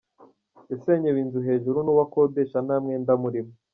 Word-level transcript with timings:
Yasenyewe 0.69 1.19
inzu 1.23 1.39
hejuru 1.47 1.77
n’uwo 1.81 2.01
akodesha 2.07 2.57
nta 2.65 2.75
mwenda 2.83 3.09
amurimo 3.15 3.51